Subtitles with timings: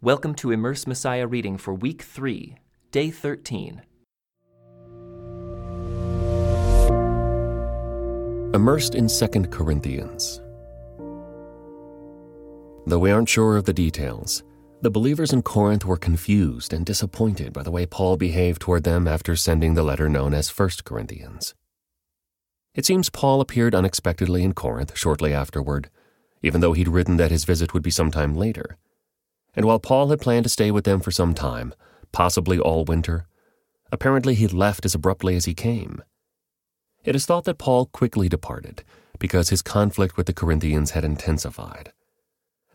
[0.00, 2.54] Welcome to Immerse Messiah reading for week 3,
[2.92, 3.82] day 13.
[8.54, 10.40] Immersed in 2 Corinthians.
[12.86, 14.44] Though we aren't sure of the details,
[14.82, 19.08] the believers in Corinth were confused and disappointed by the way Paul behaved toward them
[19.08, 21.56] after sending the letter known as 1 Corinthians.
[22.72, 25.90] It seems Paul appeared unexpectedly in Corinth shortly afterward,
[26.40, 28.78] even though he'd written that his visit would be sometime later
[29.58, 31.74] and while Paul had planned to stay with them for some time,
[32.12, 33.26] possibly all winter,
[33.90, 36.00] apparently he left as abruptly as he came.
[37.04, 38.84] It is thought that Paul quickly departed
[39.18, 41.92] because his conflict with the Corinthians had intensified.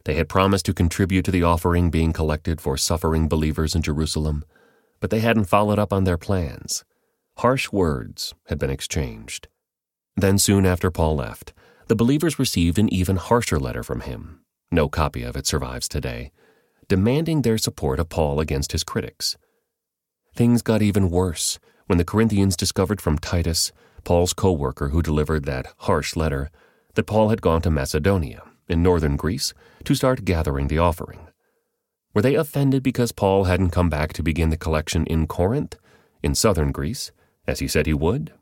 [0.04, 4.44] They had promised to contribute to the offering being collected for suffering believers in Jerusalem,
[5.00, 6.84] but they hadn't followed up on their plans.
[7.38, 9.48] Harsh words had been exchanged.
[10.18, 11.54] Then, soon after Paul left,
[11.88, 14.42] the believers received an even harsher letter from him.
[14.70, 16.34] No copy of it survives today
[16.88, 19.38] demanding their support of Paul against his critics.
[20.36, 23.72] Things got even worse when the Corinthians discovered from Titus,
[24.04, 26.50] Paul's co worker who delivered that harsh letter,
[26.96, 31.28] that Paul had gone to Macedonia, in northern Greece, to start gathering the offering.
[32.14, 35.78] Were they offended because Paul hadn't come back to begin the collection in Corinth,
[36.22, 37.12] in southern Greece,
[37.48, 38.34] as he said he would?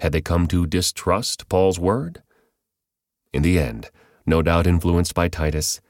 [0.00, 2.22] Had they come to distrust Paul's word?
[3.32, 3.90] In the end,
[4.26, 5.80] no doubt influenced by Titus,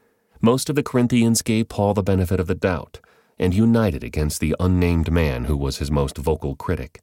[0.41, 2.99] most of the Corinthians gave Paul the benefit of the doubt
[3.39, 7.01] and united against the unnamed man who was his most vocal critic.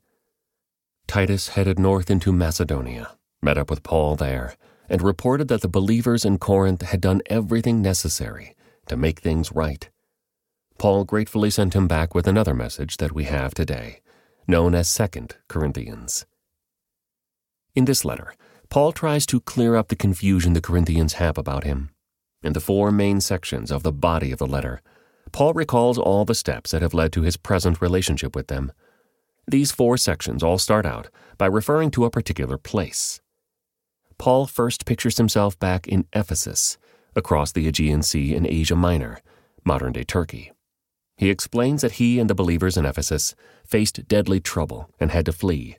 [1.07, 4.57] Titus headed north into Macedonia, met up with Paul there,
[4.89, 8.57] and reported that the believers in Corinth had done everything necessary
[8.89, 9.89] to make things right.
[10.79, 14.01] Paul gratefully sent him back with another message that we have today,
[14.47, 16.27] known as Second Corinthians.
[17.75, 18.35] In this letter,
[18.69, 21.94] Paul tries to clear up the confusion the Corinthians have about him
[22.45, 24.81] in the four main sections of the body of the letter,
[25.33, 28.73] Paul recalls all the steps that have led to his present relationship with them.
[29.47, 33.21] These four sections all start out by referring to a particular place.
[34.17, 36.79] Paul first pictures himself back in Ephesus,
[37.17, 39.21] across the Aegean Sea in Asia Minor,
[39.65, 40.53] modern day Turkey.
[41.17, 43.35] He explains that he and the believers in Ephesus
[43.65, 45.77] faced deadly trouble and had to flee,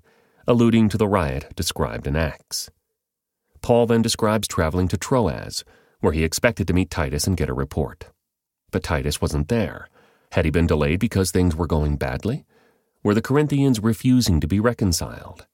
[0.48, 2.70] alluding to the riot described in Acts.
[3.62, 5.64] Paul then describes traveling to Troas,
[6.06, 8.12] where he expected to meet Titus and get a report.
[8.70, 9.90] But Titus wasn't there.
[10.34, 12.46] Had he been delayed because things were going badly?
[13.02, 15.48] Were the Corinthians refusing to be reconciled?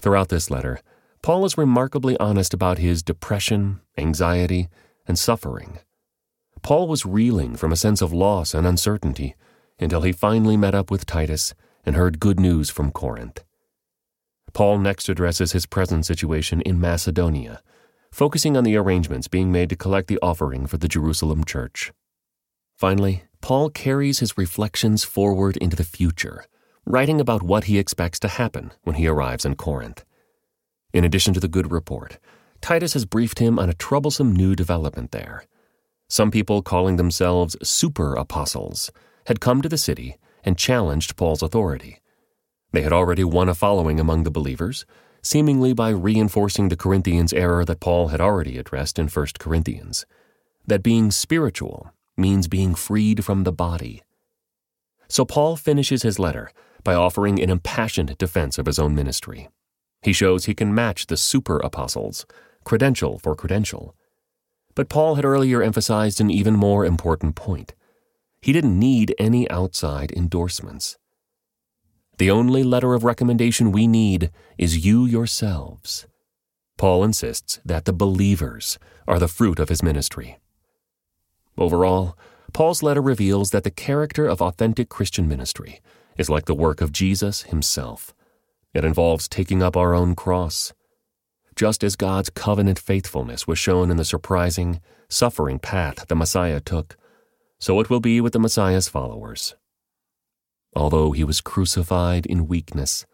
[0.00, 0.80] Throughout this letter,
[1.20, 4.70] Paul is remarkably honest about his depression, anxiety,
[5.06, 5.80] and suffering.
[6.62, 9.34] Paul was reeling from a sense of loss and uncertainty
[9.78, 11.52] until he finally met up with Titus
[11.84, 13.44] and heard good news from Corinth.
[14.54, 17.60] Paul next addresses his present situation in Macedonia
[18.12, 21.92] focusing on the arrangements being made to collect the offering for the Jerusalem church.
[22.76, 26.44] Finally, Paul carries his reflections forward into the future,
[26.84, 30.04] writing about what he expects to happen when he arrives in Corinth.
[30.92, 32.18] In addition to the good report,
[32.60, 35.44] Titus has briefed him on a troublesome new development there.
[36.08, 38.90] Some people calling themselves super apostles
[39.26, 42.00] had come to the city and challenged Paul's authority.
[42.72, 44.84] They had already won a following among the believers,
[45.22, 50.06] seemingly by reinforcing the Corinthians' error that Paul had already addressed in 1 Corinthians
[50.66, 54.02] that being spiritual means being freed from the body.
[55.08, 56.52] So Paul finishes his letter
[56.84, 59.48] by offering an impassioned defense of his own ministry.
[60.02, 62.24] He shows he can match the super apostles,
[62.64, 63.96] credential for credential.
[64.74, 67.74] But Paul had earlier emphasized an even more important point.
[68.40, 70.96] He didn't need any outside endorsements.
[72.20, 76.06] The only letter of recommendation we need is you yourselves.
[76.76, 80.38] Paul insists that the believers are the fruit of his ministry.
[81.56, 82.18] Overall,
[82.52, 85.80] Paul's letter reveals that the character of authentic Christian ministry
[86.18, 88.12] is like the work of Jesus himself.
[88.74, 90.74] It involves taking up our own cross.
[91.56, 96.98] Just as God's covenant faithfulness was shown in the surprising, suffering path the Messiah took,
[97.58, 99.54] so it will be with the Messiah's followers.
[100.74, 103.04] Although he was crucified in weakness,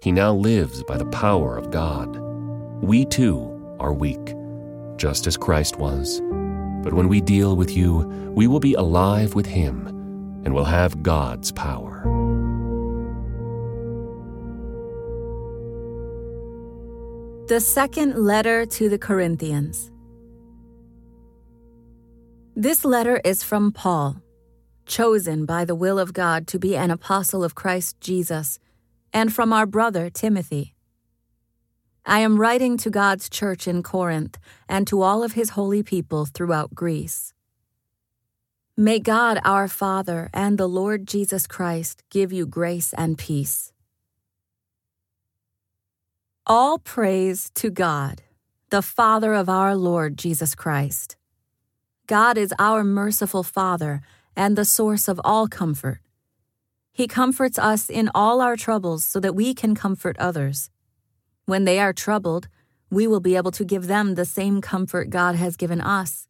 [0.00, 2.16] he now lives by the power of God.
[2.82, 4.34] We too are weak,
[4.96, 6.20] just as Christ was.
[6.82, 7.98] But when we deal with you,
[8.34, 9.86] we will be alive with him
[10.44, 12.02] and will have God's power.
[17.48, 19.90] The second letter to the Corinthians.
[22.56, 24.22] This letter is from Paul
[24.86, 28.58] chosen by the will of God to be an apostle of Christ Jesus,
[29.12, 30.74] and from our brother Timothy.
[32.04, 34.38] I am writing to God's church in Corinth
[34.68, 37.32] and to all of his holy people throughout Greece.
[38.76, 43.72] May God our Father and the Lord Jesus Christ give you grace and peace.
[46.46, 48.22] All praise to God,
[48.70, 51.16] the Father of our Lord Jesus Christ.
[52.08, 54.02] God is our merciful Father
[54.36, 56.00] and the source of all comfort.
[56.92, 60.70] He comforts us in all our troubles so that we can comfort others.
[61.46, 62.48] When they are troubled,
[62.90, 66.28] we will be able to give them the same comfort God has given us.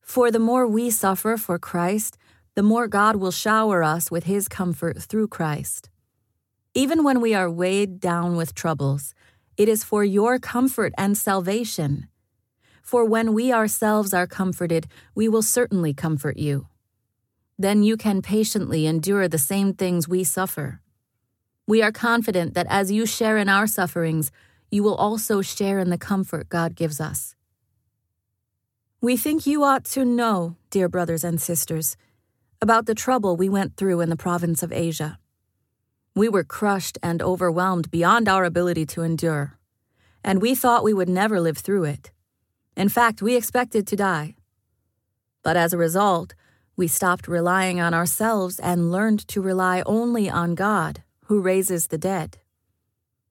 [0.00, 2.16] For the more we suffer for Christ,
[2.54, 5.90] the more God will shower us with His comfort through Christ.
[6.72, 9.14] Even when we are weighed down with troubles,
[9.56, 12.08] it is for your comfort and salvation.
[12.82, 16.66] For when we ourselves are comforted, we will certainly comfort you.
[17.58, 20.80] Then you can patiently endure the same things we suffer.
[21.66, 24.30] We are confident that as you share in our sufferings,
[24.70, 27.34] you will also share in the comfort God gives us.
[29.00, 31.96] We think you ought to know, dear brothers and sisters,
[32.60, 35.18] about the trouble we went through in the province of Asia.
[36.14, 39.58] We were crushed and overwhelmed beyond our ability to endure,
[40.24, 42.10] and we thought we would never live through it.
[42.76, 44.34] In fact, we expected to die.
[45.42, 46.34] But as a result,
[46.76, 51.98] we stopped relying on ourselves and learned to rely only on God, who raises the
[51.98, 52.38] dead.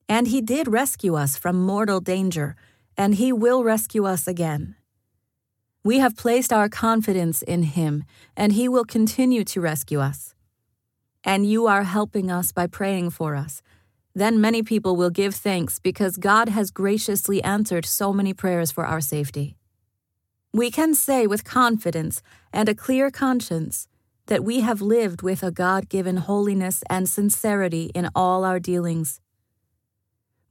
[0.07, 2.55] And He did rescue us from mortal danger,
[2.97, 4.75] and He will rescue us again.
[5.83, 8.05] We have placed our confidence in Him,
[8.37, 10.33] and He will continue to rescue us.
[11.23, 13.61] And you are helping us by praying for us.
[14.15, 18.85] Then many people will give thanks because God has graciously answered so many prayers for
[18.85, 19.55] our safety.
[20.55, 22.21] We can say with confidence
[22.53, 23.87] and a clear conscience
[24.27, 29.19] that we have lived with a God given holiness and sincerity in all our dealings.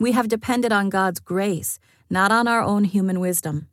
[0.00, 1.78] We have depended on God's grace,
[2.10, 3.68] not on our own human wisdom.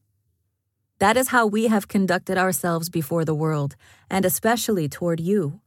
[0.99, 3.75] That is how we have conducted ourselves before the world,
[4.07, 5.61] and especially toward you.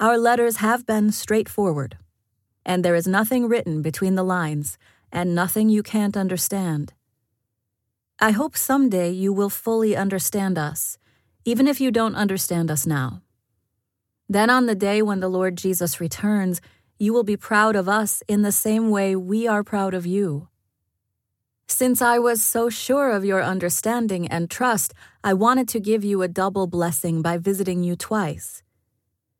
[0.00, 1.98] Our letters have been straightforward,
[2.66, 4.76] and there is nothing written between the lines,
[5.12, 6.94] and nothing you can't understand.
[8.22, 10.96] I hope someday you will fully understand us,
[11.44, 13.22] even if you don't understand us now.
[14.28, 16.60] Then, on the day when the Lord Jesus returns,
[17.00, 20.46] you will be proud of us in the same way we are proud of you.
[21.66, 26.22] Since I was so sure of your understanding and trust, I wanted to give you
[26.22, 28.62] a double blessing by visiting you twice.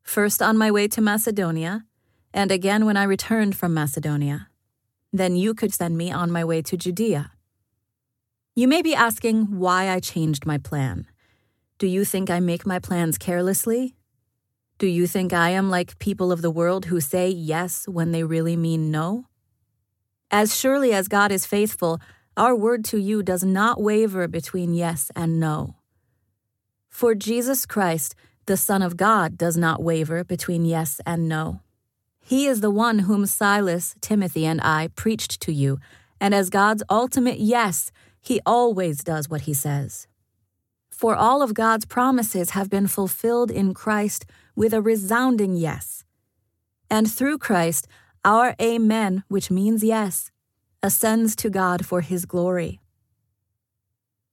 [0.03, 1.85] First on my way to Macedonia,
[2.33, 4.49] and again when I returned from Macedonia.
[5.13, 7.32] Then you could send me on my way to Judea.
[8.55, 11.07] You may be asking why I changed my plan.
[11.79, 13.95] Do you think I make my plans carelessly?
[14.77, 18.23] Do you think I am like people of the world who say yes when they
[18.23, 19.25] really mean no?
[20.29, 21.99] As surely as God is faithful,
[22.37, 25.75] our word to you does not waver between yes and no.
[26.89, 28.13] For Jesus Christ,
[28.45, 31.61] the Son of God, does not waver between yes and no.
[32.19, 35.79] He is the one whom Silas, Timothy, and I preached to you,
[36.21, 37.91] and as God's ultimate yes,
[38.23, 40.07] he always does what he says.
[40.89, 44.25] For all of God's promises have been fulfilled in Christ
[44.55, 46.05] with a resounding yes.
[46.89, 47.87] And through Christ,
[48.23, 50.31] our Amen, which means yes,
[50.81, 52.79] ascends to God for his glory.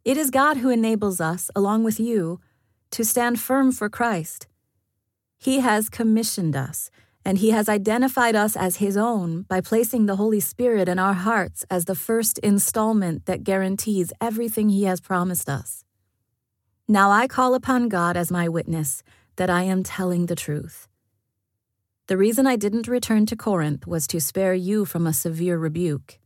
[0.04, 2.40] It is God who enables us, along with you,
[2.92, 4.46] to stand firm for Christ.
[5.36, 6.90] He has commissioned us,
[7.24, 11.14] and He has identified us as His own by placing the Holy Spirit in our
[11.14, 15.84] hearts as the first installment that guarantees everything He has promised us.
[16.88, 19.02] Now I call upon God as my witness
[19.36, 20.88] that I am telling the truth.
[22.08, 26.18] The reason I didn't return to Corinth was to spare you from a severe rebuke.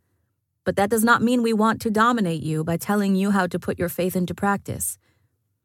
[0.65, 3.59] But that does not mean we want to dominate you by telling you how to
[3.59, 4.99] put your faith into practice.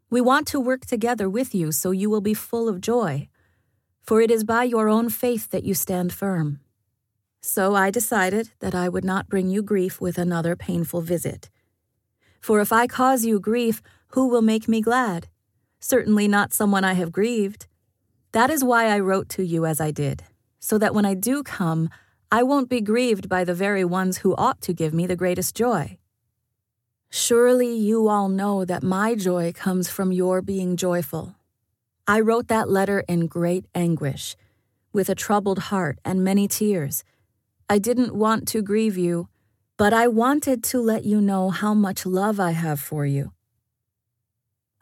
[0.09, 3.29] We want to work together with you so you will be full of joy,
[4.09, 6.59] for it is by your own faith that you stand firm.
[7.41, 11.51] So I decided that I would not bring you grief with another painful visit.
[12.41, 15.27] For if I cause you grief, who will make me glad?
[15.79, 17.67] certainly not someone I have grieved.
[18.31, 20.23] That is why I wrote to you as I did,
[20.59, 21.91] so that when I do come,
[22.31, 25.55] I won't be grieved by the very ones who ought to give me the greatest
[25.55, 25.99] joy.
[27.11, 31.35] Surely you all know that my joy comes from your being joyful.
[32.09, 34.35] I wrote that letter in great anguish,
[34.91, 37.03] with a troubled heart and many tears.
[37.69, 39.29] I didn't want to grieve you,
[39.77, 43.33] but I wanted to let you know how much love I have for you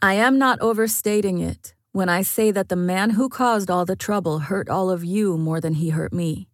[0.01, 3.95] I am not overstating it when I say that the man who caused all the
[3.95, 6.47] trouble hurt all of you more than he hurt me.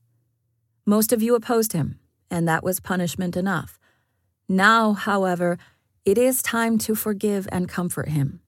[0.86, 2.00] Most of you opposed him,
[2.32, 3.78] and that was punishment enough.
[4.50, 5.60] Now, however,
[6.04, 8.40] it is time to forgive and comfort him.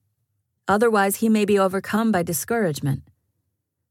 [0.68, 3.02] Otherwise, he may be overcome by discouragement.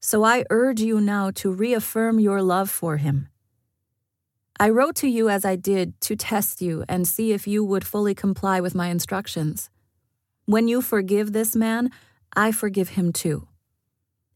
[0.01, 3.29] So I urge you now to reaffirm your love for him.
[4.59, 7.85] I wrote to you as I did to test you and see if you would
[7.85, 9.69] fully comply with my instructions.
[10.45, 11.89] When you forgive this man,
[12.35, 13.47] I forgive him too.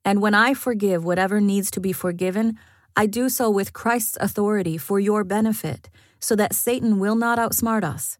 [0.03, 2.57] And when I forgive whatever needs to be forgiven,
[2.95, 7.83] I do so with Christ's authority for your benefit, so that Satan will not outsmart
[7.83, 8.17] us,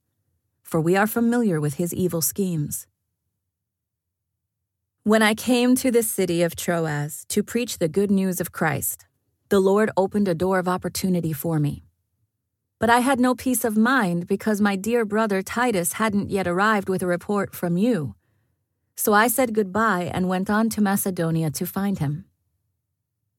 [0.61, 2.85] for we are familiar with his evil schemes.
[5.03, 9.06] When I came to the city of Troas to preach the good news of Christ,
[9.48, 11.86] the Lord opened a door of opportunity for me.
[12.79, 16.89] But I had no peace of mind because my dear brother Titus hadn't yet arrived
[16.89, 18.15] with a report from you.
[18.98, 22.25] So I said goodbye and went on to Macedonia to find him.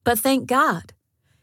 [0.03, 0.95] But thank God,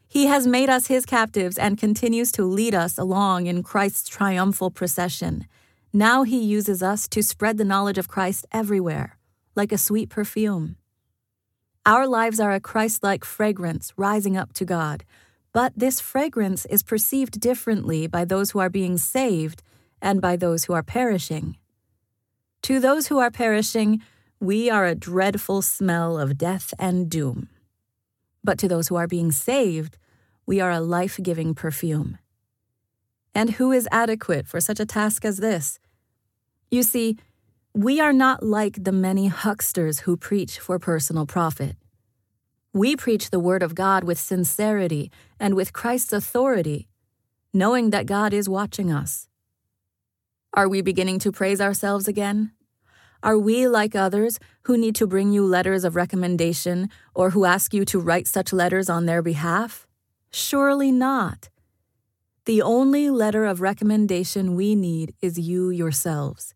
[0.08, 4.72] he has made us his captives and continues to lead us along in Christ's triumphal
[4.72, 5.46] procession.
[5.92, 9.17] Now he uses us to spread the knowledge of Christ everywhere,
[9.54, 10.76] like a sweet perfume.
[11.86, 15.04] Our lives are a Christ like fragrance rising up to God
[15.52, 19.62] but this fragrance is perceived differently by those who are being saved
[20.00, 21.56] and by those who are perishing.
[22.62, 24.02] To those who are perishing,
[24.40, 27.48] we are a dreadful smell of death and doom.
[28.44, 29.98] But to those who are being saved,
[30.46, 32.18] we are a life giving perfume.
[33.34, 35.78] And who is adequate for such a task as this?
[36.70, 37.18] You see,
[37.74, 41.76] we are not like the many hucksters who preach for personal profit.
[42.72, 46.88] We preach the Word of God with sincerity and with Christ's authority,
[47.52, 49.28] knowing that God is watching us.
[50.54, 52.52] Are we beginning to praise ourselves again?
[53.22, 57.74] Are we like others who need to bring you letters of recommendation or who ask
[57.74, 59.86] you to write such letters on their behalf?
[60.30, 61.48] Surely not.
[62.44, 66.54] The only letter of recommendation we need is you yourselves.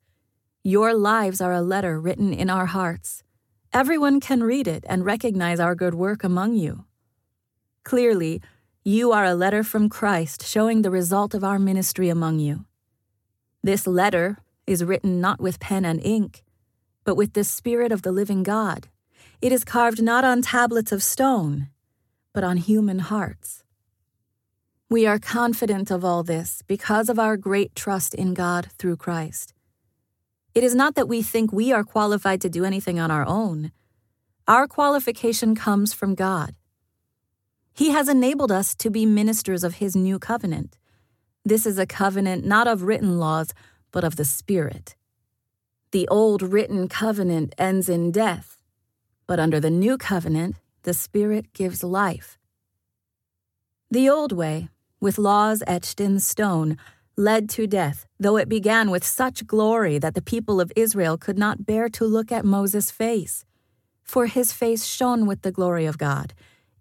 [0.65, 3.25] Your lives are a letter written in our hearts.
[3.73, 6.85] Everyone can read it and recognize our good work among you.
[7.83, 8.41] Clearly,
[8.85, 12.65] you are a letter from Christ showing the result of our ministry among you.
[13.65, 16.45] This letter is written not with pen and ink,
[17.03, 18.87] but with the Spirit of the living God.
[19.41, 21.71] It is carved not on tablets of stone,
[22.33, 23.65] but on human hearts.
[24.89, 29.55] We are confident of all this because of our great trust in God through Christ.
[30.55, 33.73] It is not that we think we are qualified to do anything on our own.
[34.47, 36.55] Our qualification comes from God.
[37.73, 40.77] He has enabled us to be ministers of His new covenant.
[41.45, 43.55] This is a covenant not of written laws,
[43.93, 44.95] but of the Spirit.
[45.93, 48.59] The old written covenant ends in death,
[49.27, 52.39] but under the new covenant, the Spirit gives life.
[53.91, 54.69] The old way,
[55.01, 56.77] with laws etched in stone,
[57.17, 61.39] led to death, though it began with such glory that the people of Israel could
[61.39, 63.45] not bear to look at Moses' face.
[64.03, 66.35] For his face shone with the glory of God,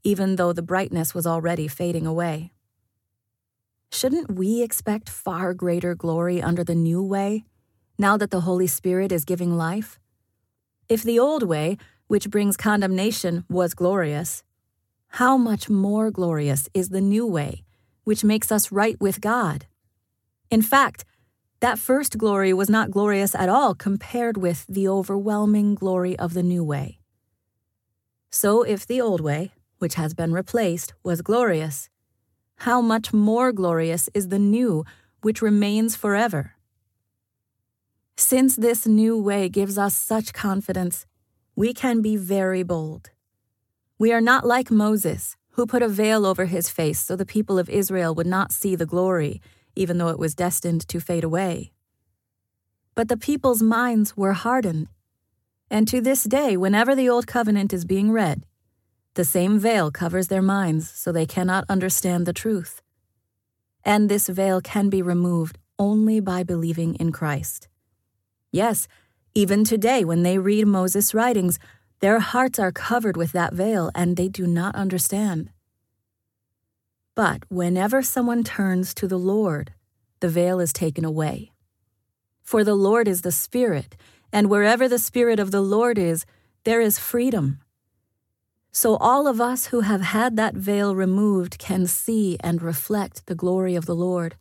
[0.04, 2.52] even though the brightness was already fading away.
[3.92, 7.44] Shouldn't we expect far greater glory under the new way,
[7.98, 10.00] now that the Holy Spirit is giving life?
[10.88, 14.44] If the old way, which brings condemnation, was glorious,
[15.16, 17.64] how much more glorious is the new way,
[18.06, 19.66] which makes us right with God?
[20.52, 21.06] In fact,
[21.62, 26.44] that first glory was not glorious at all compared with the overwhelming glory of the
[26.44, 27.00] new way.
[28.30, 31.90] So, if the old way, which has been replaced, was glorious,
[32.58, 34.84] how much more glorious is the new,
[35.22, 36.56] which remains forever?
[38.18, 41.06] Since this new way gives us such confidence,
[41.56, 43.12] we can be very bold.
[43.98, 47.58] We are not like Moses, who put a veil over his face so the people
[47.58, 49.42] of Israel would not see the glory
[49.76, 51.72] even though it was destined to fade away.
[52.96, 54.88] But the people's minds were hardened,
[55.70, 58.46] and to this day, whenever the Old Covenant is being read,
[59.14, 62.82] the same veil covers their minds so they cannot understand the truth.
[63.84, 67.70] And this veil can be removed only by believing in Christ.
[68.52, 68.88] Yes,
[69.34, 71.58] even today, when they read Moses' writings,
[72.02, 75.52] their hearts are covered with that veil and they do not understand.
[77.16, 79.74] But whenever someone turns to the Lord,
[80.22, 81.52] the veil is taken away.
[82.44, 83.96] For the Lord is the Spirit,
[84.32, 86.26] and wherever the Spirit of the Lord is,
[86.64, 87.60] there is freedom.
[88.72, 93.36] So all of us who have had that veil removed can see and reflect the
[93.36, 94.38] glory of the Lord.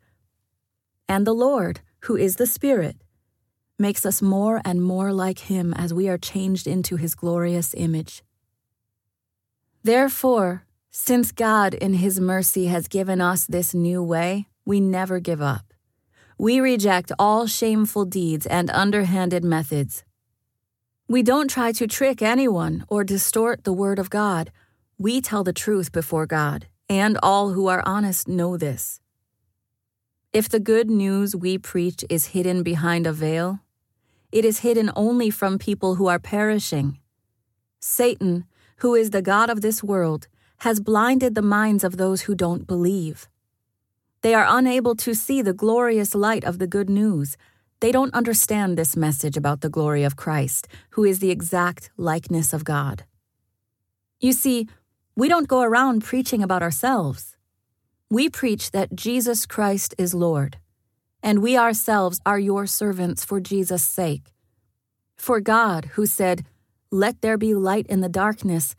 [1.09, 2.97] And the Lord, who is the Spirit,
[3.79, 8.23] makes us more and more like Him as we are changed into His glorious image.
[9.83, 15.41] Therefore, since God, in His mercy, has given us this new way, we never give
[15.41, 15.73] up.
[16.37, 20.05] We reject all shameful deeds and underhanded methods.
[21.07, 24.51] We don't try to trick anyone or distort the Word of God.
[24.99, 29.01] We tell the truth before God, and all who are honest know this.
[30.33, 33.61] If the good news we preach is hidden behind a veil,
[34.31, 36.99] it is hidden only from people who are perishing.
[37.81, 38.45] Satan,
[38.77, 40.29] who is the God of this world,
[40.61, 43.29] has blinded the minds of those who don't believe.
[44.23, 47.37] They are unable to see the glorious light of the good news
[47.81, 52.53] they don't understand this message about the glory of Christ, who is the exact likeness
[52.53, 53.05] of God.
[54.21, 54.69] You see,
[55.17, 57.37] we don't go around preaching about ourselves.
[58.11, 60.59] We preach that Jesus Christ is Lord,
[61.23, 64.35] and we ourselves are your servants for Jesus' sake.
[65.17, 66.45] For God, who said,
[66.91, 68.75] Let there be light in the darkness,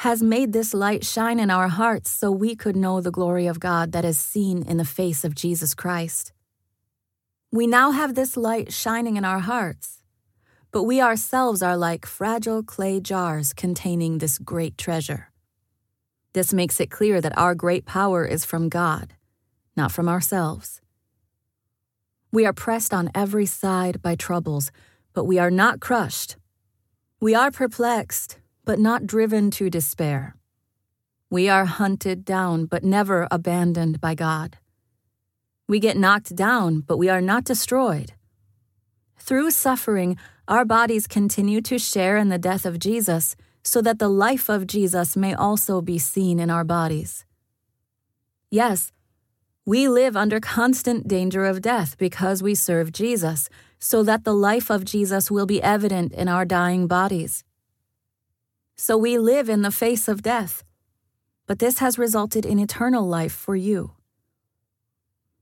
[0.00, 3.60] has made this light shine in our hearts so we could know the glory of
[3.60, 6.32] God that is seen in the face of Jesus Christ.
[7.52, 10.02] We now have this light shining in our hearts,
[10.72, 15.32] but we ourselves are like fragile clay jars containing this great treasure.
[16.32, 19.12] This makes it clear that our great power is from God,
[19.76, 20.80] not from ourselves.
[22.32, 24.72] We are pressed on every side by troubles,
[25.12, 26.36] but we are not crushed.
[27.20, 30.36] We are perplexed, but not driven to despair.
[31.28, 34.58] We are hunted down, but never abandoned by God.
[35.68, 38.12] We get knocked down, but we are not destroyed.
[39.16, 40.16] Through suffering,
[40.48, 44.66] our bodies continue to share in the death of Jesus, so that the life of
[44.66, 47.24] Jesus may also be seen in our bodies.
[48.50, 48.90] Yes,
[49.64, 53.48] we live under constant danger of death because we serve Jesus,
[53.78, 57.44] so that the life of Jesus will be evident in our dying bodies.
[58.82, 60.64] So we live in the face of death,
[61.46, 63.92] but this has resulted in eternal life for you.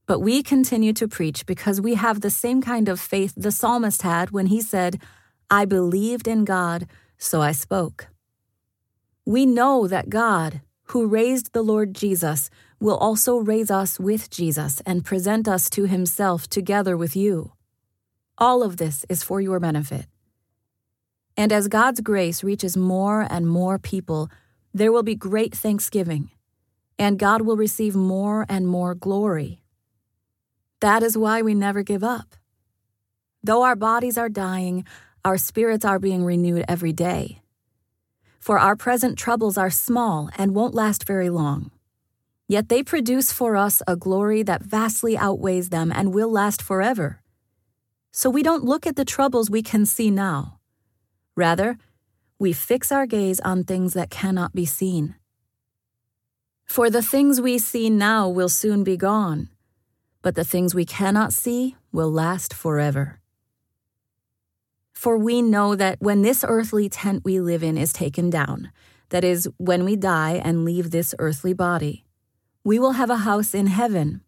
[0.06, 4.02] But we continue to preach because we have the same kind of faith the psalmist
[4.02, 5.00] had when he said,
[5.48, 8.08] I believed in God, so I spoke.
[9.24, 14.82] We know that God, who raised the Lord Jesus, will also raise us with Jesus
[14.84, 17.52] and present us to himself together with you.
[18.36, 20.06] All of this is for your benefit.
[21.38, 24.28] And as God's grace reaches more and more people,
[24.74, 26.30] there will be great thanksgiving,
[26.98, 29.62] and God will receive more and more glory.
[30.80, 32.34] That is why we never give up.
[33.40, 34.84] Though our bodies are dying,
[35.24, 37.40] our spirits are being renewed every day.
[38.40, 41.70] For our present troubles are small and won't last very long.
[42.48, 47.22] Yet they produce for us a glory that vastly outweighs them and will last forever.
[48.10, 50.57] So we don't look at the troubles we can see now.
[51.38, 51.78] Rather,
[52.38, 55.14] we fix our gaze on things that cannot be seen.
[56.64, 59.48] For the things we see now will soon be gone
[60.22, 63.20] but the things we cannot see will last forever.
[64.92, 68.72] For we know that when this earthly tent we live in is taken down,
[69.10, 72.04] that is, when we die and leave this earthly body,
[72.64, 74.20] we will have a house in heaven,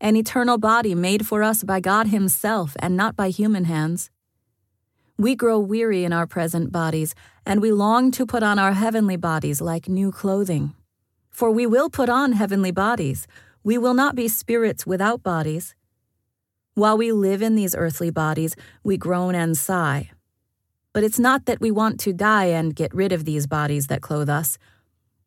[0.00, 4.10] an eternal body made for us by God Himself and not by human hands.
[5.20, 9.16] We grow weary in our present bodies, and we long to put on our heavenly
[9.16, 10.72] bodies like new clothing.
[11.28, 13.26] For we will put on heavenly bodies
[13.62, 15.74] we will not be spirits without bodies.
[16.72, 20.10] While we live in these earthly bodies, we groan and sigh.
[20.94, 24.00] But it's not that we want to die and get rid of these bodies that
[24.00, 24.56] clothe us.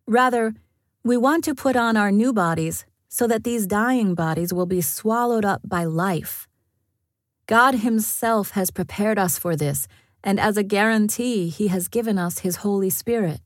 [0.07, 0.55] Rather,
[1.03, 4.81] we want to put on our new bodies so that these dying bodies will be
[4.81, 6.47] swallowed up by life.
[7.45, 9.87] God Himself has prepared us for this,
[10.23, 13.41] and as a guarantee, He has given us His Holy Spirit.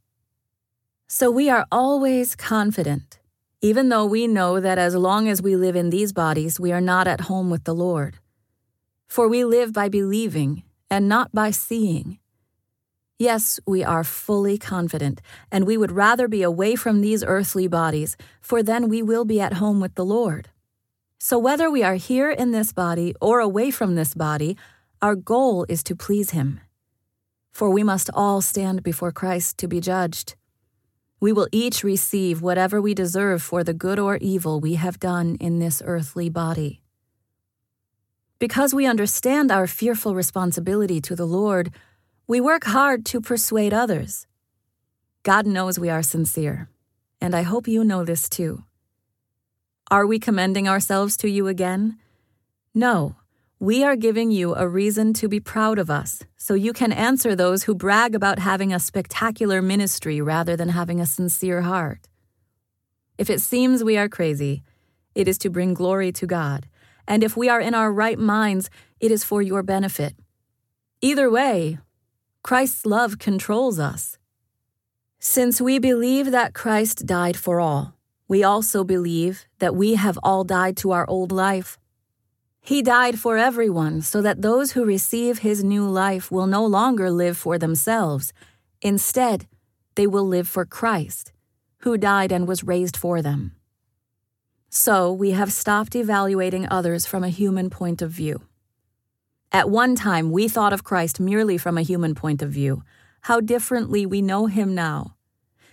[1.07, 3.17] So we are always confident
[3.61, 6.81] even though we know that as long as we live in these bodies, we are
[6.81, 8.19] not at home with the Lord.
[9.07, 12.19] For we live by believing and not by seeing.
[13.17, 18.15] Yes, we are fully confident, and we would rather be away from these earthly bodies,
[18.41, 20.49] for then we will be at home with the Lord.
[21.19, 24.55] So, whether we are here in this body or away from this body,
[25.01, 26.59] our goal is to please Him.
[27.51, 30.35] For we must all stand before Christ to be judged.
[31.19, 35.37] We will each receive whatever we deserve for the good or evil we have done
[35.39, 36.81] in this earthly body.
[38.37, 41.71] Because we understand our fearful responsibility to the Lord,
[42.27, 44.27] we work hard to persuade others.
[45.23, 46.69] God knows we are sincere,
[47.19, 48.66] and I hope you know this too.
[49.89, 51.97] Are we commending ourselves to you again?
[52.73, 53.15] No.
[53.57, 57.35] We are giving you a reason to be proud of us, so you can answer
[57.35, 62.09] those who brag about having a spectacular ministry rather than having a sincere heart.
[63.17, 64.61] If it seems we are crazy,
[65.15, 66.67] it is to bring glory to God,
[67.07, 68.69] and if we are in our right minds,
[68.99, 70.15] it is for your benefit.
[71.01, 71.79] Either way,
[72.43, 74.17] Christ's love controls us.
[75.17, 77.96] Since we believe that Christ died for all,
[78.27, 81.77] we also believe that we have all died to our old life.
[82.59, 87.09] He died for everyone so that those who receive his new life will no longer
[87.09, 88.33] live for themselves.
[88.81, 89.47] Instead,
[89.95, 91.31] they will live for Christ,
[91.79, 93.53] who died and was raised for them.
[94.69, 98.41] So, we have stopped evaluating others from a human point of view.
[99.51, 102.83] At one time, we thought of Christ merely from a human point of view.
[103.21, 105.16] How differently we know him now.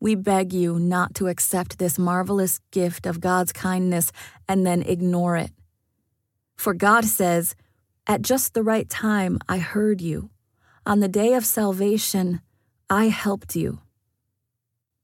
[0.00, 4.12] we beg you not to accept this marvelous gift of God's kindness
[4.48, 5.50] and then ignore it.
[6.54, 7.54] For God says,
[8.06, 10.30] At just the right time, I heard you.
[10.84, 12.40] On the day of salvation,
[12.88, 13.80] I helped you.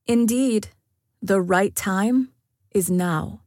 [0.06, 0.68] Indeed,
[1.20, 2.30] the right time
[2.70, 3.40] is now.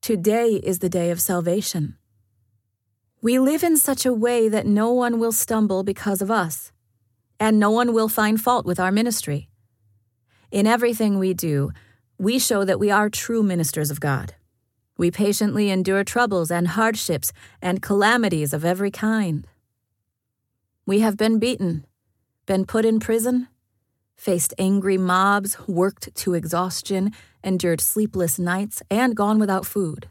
[0.00, 1.96] Today is the day of salvation.
[3.20, 6.72] We live in such a way that no one will stumble because of us,
[7.38, 9.49] and no one will find fault with our ministry.
[10.50, 11.70] In everything we do,
[12.18, 14.34] we show that we are true ministers of God.
[14.98, 17.32] We patiently endure troubles and hardships
[17.62, 19.46] and calamities of every kind.
[20.84, 21.86] We have been beaten,
[22.46, 23.46] been put in prison,
[24.16, 27.12] faced angry mobs, worked to exhaustion,
[27.44, 30.08] endured sleepless nights, and gone without food.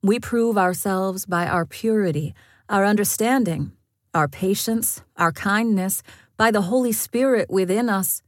[0.00, 2.34] We prove ourselves by our purity,
[2.68, 3.72] our understanding,
[4.14, 6.02] our patience, our kindness,
[6.36, 8.22] by the Holy Spirit within us,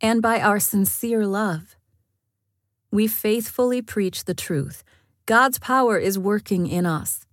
[0.00, 1.76] and by our sincere love.
[2.90, 4.84] We faithfully preach the truth.
[5.26, 7.26] God's power is working in us.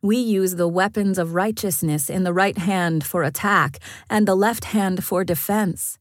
[0.00, 4.66] We use the weapons of righteousness in the right hand for attack and the left
[4.66, 5.98] hand for defense.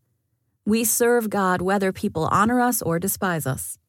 [0.65, 3.79] We serve God whether people honor us or despise us,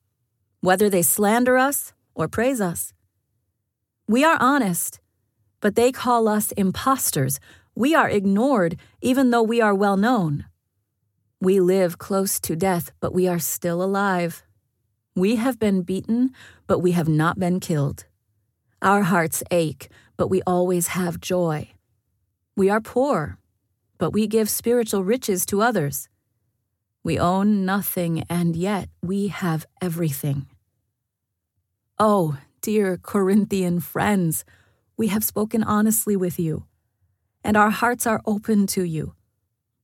[0.60, 2.94] whether they slander us or praise us.
[4.06, 5.00] We are honest,
[5.60, 7.38] but they call us impostors.
[7.74, 10.46] We are ignored even though we are well known.
[11.40, 14.42] We live close to death, but we are still alive.
[15.14, 16.32] We have been beaten,
[16.66, 18.06] but we have not been killed.
[18.82, 21.70] Our hearts ache, but we always have joy.
[22.56, 23.38] We are poor,
[23.98, 26.08] but we give spiritual riches to others.
[27.04, 30.46] We own nothing, and yet we have everything.
[32.00, 34.44] Oh, dear Corinthian friends,
[34.96, 36.66] we have spoken honestly with you,
[37.44, 39.14] and our hearts are open to you.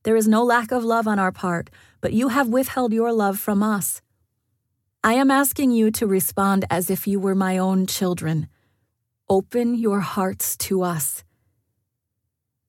[0.05, 3.39] There is no lack of love on our part, but you have withheld your love
[3.39, 4.03] from us.
[5.03, 8.47] I am asking you to respond as if you were my own children.
[9.27, 11.23] Open your hearts to us.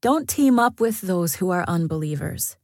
[0.01, 2.57] Don't team up with those who are unbelievers.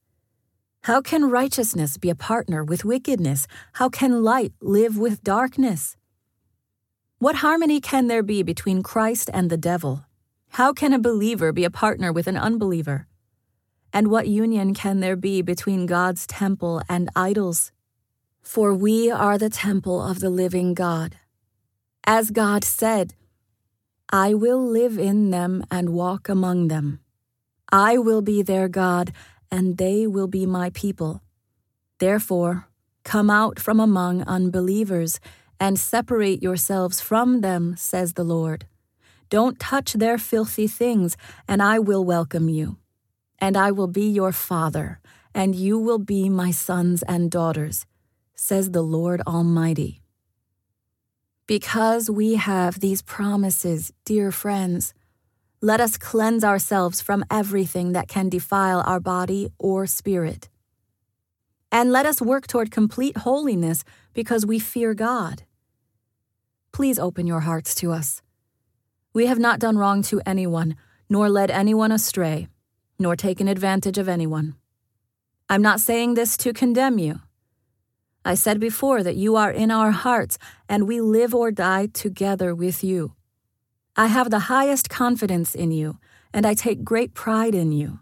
[0.84, 3.46] How can righteousness be a partner with wickedness?
[3.74, 5.98] How can light live with darkness?
[7.18, 10.06] What harmony can there be between Christ and the devil?
[10.52, 13.06] How can a believer be a partner with an unbeliever?
[13.92, 17.72] And what union can there be between God's temple and idols?
[18.40, 21.16] For we are the temple of the living God.
[22.04, 23.14] As God said,
[24.10, 27.00] I will live in them and walk among them.
[27.70, 29.12] I will be their God,
[29.50, 31.22] and they will be my people.
[31.98, 32.68] Therefore,
[33.04, 35.20] come out from among unbelievers
[35.60, 38.66] and separate yourselves from them, says the Lord.
[39.30, 42.76] Don't touch their filthy things, and I will welcome you.
[43.38, 45.00] And I will be your father,
[45.34, 47.86] and you will be my sons and daughters
[48.42, 50.02] says the Lord Almighty.
[51.46, 54.94] Because we have these promises, dear friends,
[55.60, 60.48] let us cleanse ourselves from everything that can defile our body or spirit.
[61.70, 65.44] And let us work toward complete holiness because we fear God.
[66.72, 68.22] Please open your hearts to us.
[69.14, 70.74] We have not done wrong to anyone,
[71.08, 72.48] nor led anyone astray,
[73.02, 74.54] nor taken advantage of anyone.
[75.48, 77.20] I'm not saying this to condemn you.
[78.24, 80.38] I said before that you are in our hearts,
[80.68, 83.14] and we live or die together with you.
[83.96, 85.98] I have the highest confidence in you,
[86.32, 87.98] and I take great pride in you.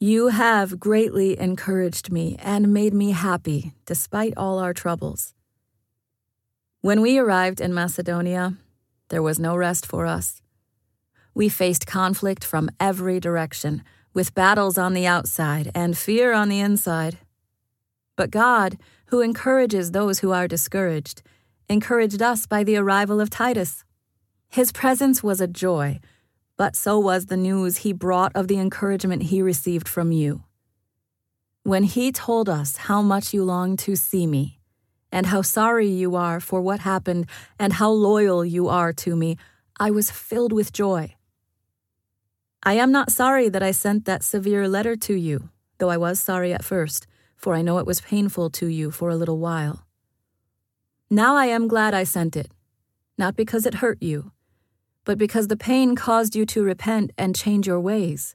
[0.00, 5.34] You have greatly encouraged me and made me happy despite all our troubles.
[6.80, 8.54] When we arrived in Macedonia,
[9.08, 10.42] there was no rest for us.
[11.34, 13.82] We faced conflict from every direction,
[14.16, 17.18] with battles on the outside and fear on the inside.
[18.16, 21.20] But God, who encourages those who are discouraged,
[21.68, 23.84] encouraged us by the arrival of Titus.
[24.48, 26.00] His presence was a joy,
[26.56, 30.44] but so was the news he brought of the encouragement he received from you.
[31.62, 34.60] When he told us how much you longed to see me,
[35.12, 37.26] and how sorry you are for what happened,
[37.58, 39.36] and how loyal you are to me,
[39.78, 41.15] I was filled with joy.
[42.62, 46.18] I am not sorry that I sent that severe letter to you, though I was
[46.18, 49.86] sorry at first, for I know it was painful to you for a little while.
[51.10, 52.50] Now I am glad I sent it,
[53.16, 54.32] not because it hurt you,
[55.04, 58.34] but because the pain caused you to repent and change your ways.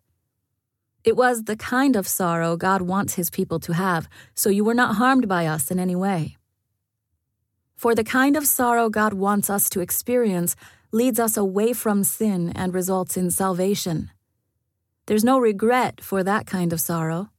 [1.04, 4.76] It was the kind of sorrow God wants his people to have, so you were
[4.76, 6.38] not harmed by us in any way.
[7.76, 10.56] For the kind of sorrow God wants us to experience
[10.92, 14.12] leads us away from sin and results in salvation.
[15.06, 17.30] There's no regret for that kind of sorrow.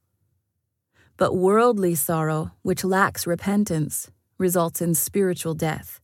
[1.16, 6.00] But worldly sorrow, which lacks repentance, results in spiritual death.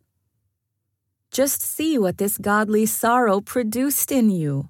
[1.30, 4.68] Just see what this godly sorrow produced in you.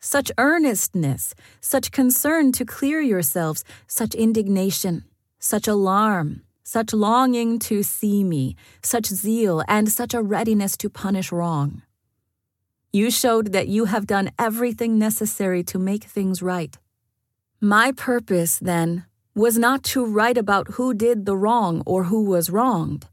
[0.00, 5.04] Such earnestness, such concern to clear yourselves, such indignation,
[5.38, 11.30] such alarm, such longing to see me, such zeal, and such a readiness to punish
[11.30, 11.82] wrong.
[12.92, 16.76] You showed that you have done everything necessary to make things right.
[17.58, 22.50] My purpose, then, was not to write about who did the wrong or who was
[22.50, 23.06] wronged.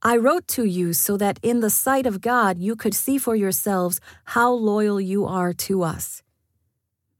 [0.00, 3.34] I wrote to you so that in the sight of God you could see for
[3.34, 6.22] yourselves how loyal you are to us.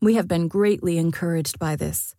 [0.00, 2.14] We have been greatly encouraged by this.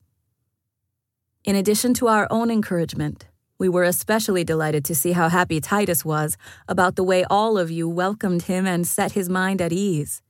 [1.46, 6.04] In addition to our own encouragement, we were especially delighted to see how happy Titus
[6.04, 6.38] was
[6.68, 10.22] about the way all of you welcomed him and set his mind at ease.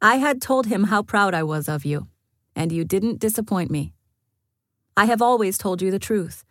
[0.00, 2.08] I had told him how proud I was of you,
[2.56, 3.92] and you didn't disappoint me.
[4.96, 6.44] I have always told you the truth,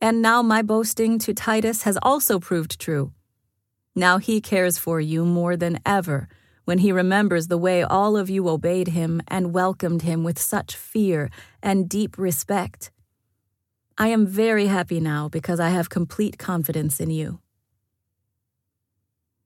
[0.00, 3.12] and now my boasting to Titus has also proved true.
[3.94, 6.28] Now he cares for you more than ever
[6.64, 10.76] when he remembers the way all of you obeyed him and welcomed him with such
[10.76, 11.30] fear
[11.62, 12.90] and deep respect.
[13.98, 17.40] I am very happy now because I have complete confidence in you.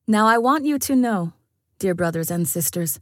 [0.08, 1.34] Now I want you to know,
[1.78, 2.98] dear brothers and sisters,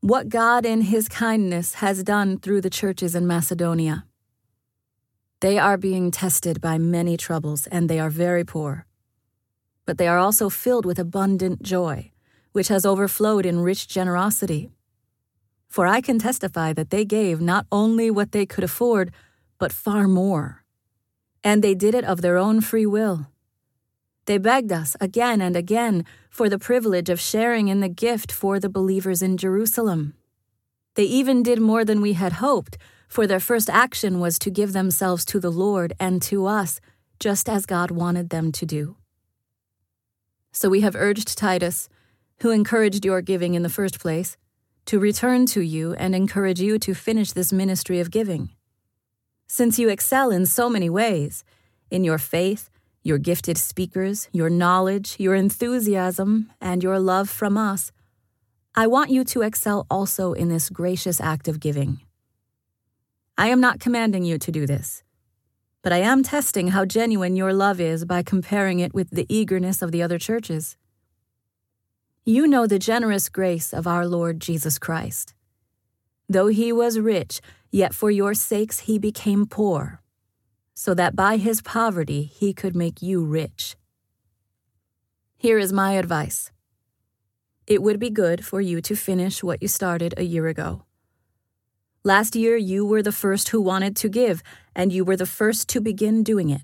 [0.00, 4.06] what God in His kindness has done through the churches in Macedonia.
[5.40, 8.86] They are being tested by many troubles, and they are very poor.
[9.84, 12.10] But they are also filled with abundant joy,
[12.52, 14.70] which has overflowed in rich generosity.
[15.68, 19.12] For I can testify that they gave not only what they could afford,
[19.58, 20.64] but far more.
[21.42, 23.26] And they did it of their own free will.
[24.26, 28.58] They begged us again and again for the privilege of sharing in the gift for
[28.58, 30.14] the believers in Jerusalem.
[30.94, 34.72] They even did more than we had hoped, for their first action was to give
[34.72, 36.80] themselves to the Lord and to us,
[37.20, 38.96] just as God wanted them to do.
[40.52, 41.88] So we have urged Titus,
[42.40, 44.36] who encouraged your giving in the first place,
[44.86, 48.50] to return to you and encourage you to finish this ministry of giving.
[49.46, 51.44] Since you excel in so many ways
[51.90, 52.70] in your faith,
[53.02, 57.92] your gifted speakers, your knowledge, your enthusiasm, and your love from us
[58.76, 62.00] I want you to excel also in this gracious act of giving.
[63.38, 65.04] I am not commanding you to do this,
[65.82, 69.80] but I am testing how genuine your love is by comparing it with the eagerness
[69.80, 70.76] of the other churches.
[72.24, 75.34] You know the generous grace of our Lord Jesus Christ.
[76.28, 77.40] Though he was rich,
[77.74, 80.00] Yet for your sakes he became poor,
[80.74, 83.74] so that by his poverty he could make you rich.
[85.36, 86.52] Here is my advice
[87.66, 90.84] it would be good for you to finish what you started a year ago.
[92.04, 94.40] Last year, you were the first who wanted to give,
[94.72, 96.62] and you were the first to begin doing it.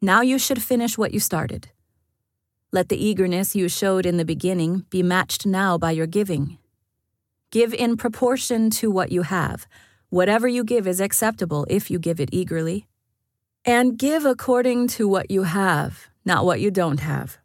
[0.00, 1.70] Now you should finish what you started.
[2.70, 6.59] Let the eagerness you showed in the beginning be matched now by your giving.
[7.50, 9.66] Give in proportion to what you have
[10.10, 12.88] Whatever you give is acceptable if you give it eagerly.
[13.64, 17.38] And give according to what you have, not what you don't have.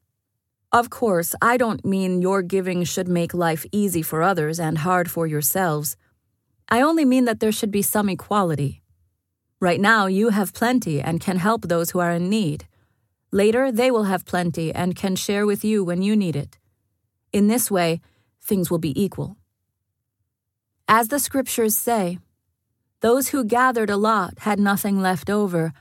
[0.71, 5.11] Of course, I don't mean your giving should make life easy for others and hard
[5.11, 5.95] for yourselves.
[6.67, 8.81] I only mean that there should be some equality.
[9.59, 12.65] Right now, you have plenty and can help those who are in need.
[13.31, 16.57] Later, they will have plenty and can share with you when you need it.
[17.31, 18.01] In this way,
[18.41, 19.37] things will be equal.
[20.87, 22.19] As the scriptures say,
[23.01, 25.73] those who gathered a lot had nothing left over,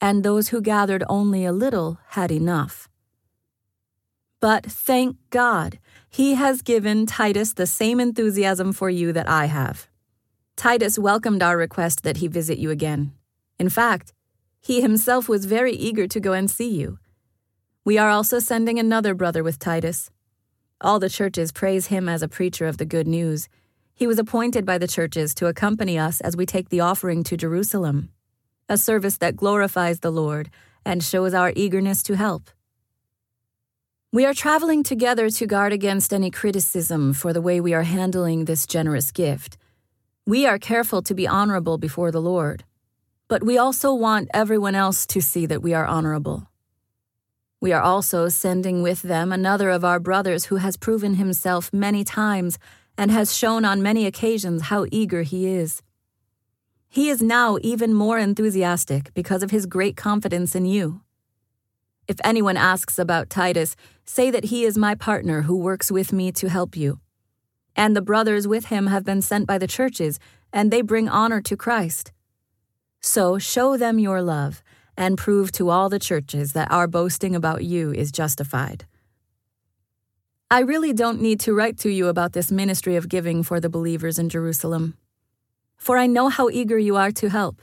[0.00, 2.88] and those who gathered only a little had enough.
[4.40, 9.88] But thank God, he has given Titus the same enthusiasm for you that I have.
[10.54, 13.12] Titus welcomed our request that he visit you again.
[13.58, 14.12] In fact,
[14.60, 16.98] he himself was very eager to go and see you.
[17.84, 20.10] We are also sending another brother with Titus.
[20.80, 23.48] All the churches praise him as a preacher of the good news.
[23.98, 27.36] He was appointed by the churches to accompany us as we take the offering to
[27.36, 28.10] Jerusalem,
[28.68, 30.50] a service that glorifies the Lord
[30.84, 32.50] and shows our eagerness to help.
[34.12, 38.44] We are traveling together to guard against any criticism for the way we are handling
[38.44, 39.56] this generous gift.
[40.26, 42.64] We are careful to be honorable before the Lord,
[43.28, 46.50] but we also want everyone else to see that we are honorable.
[47.62, 52.04] We are also sending with them another of our brothers who has proven himself many
[52.04, 52.58] times
[52.98, 55.82] and has shown on many occasions how eager he is.
[56.88, 61.02] He is now even more enthusiastic because of his great confidence in you.
[62.08, 66.30] If anyone asks about Titus, say that he is my partner who works with me
[66.32, 67.00] to help you
[67.76, 70.18] and the brothers with him have been sent by the churches,
[70.52, 72.12] and they bring honor to Christ.
[73.00, 74.62] So show them your love,
[74.96, 78.86] and prove to all the churches that our boasting about you is justified.
[80.48, 83.68] I really don't need to write to you about this ministry of giving for the
[83.68, 84.96] believers in Jerusalem.
[85.76, 87.62] For I know how eager you are to help,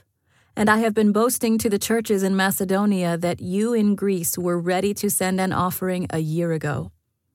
[0.53, 4.59] and I have been boasting to the churches in Macedonia that you in Greece were
[4.59, 6.91] ready to send an offering a year ago.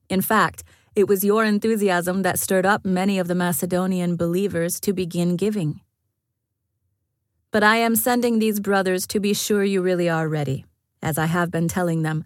[0.07, 4.93] In fact, it was your enthusiasm that stirred up many of the Macedonian believers to
[4.93, 5.81] begin giving.
[7.49, 10.65] But I am sending these brothers to be sure you really are ready,
[11.01, 12.23] as I have been telling them,